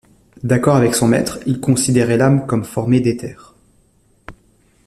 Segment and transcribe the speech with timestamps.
[0.41, 3.53] D'accord avec son maître, il considérait l'âme comme formée d'éther.